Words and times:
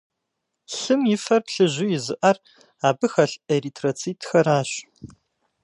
Лъым 0.77 1.01
и 1.13 1.15
фэр 1.23 1.41
плыжьу 1.47 1.87
изыӀэр 1.97 2.37
абы 2.87 3.07
хэлъ 3.13 3.37
эритроцитхэращ. 3.53 4.71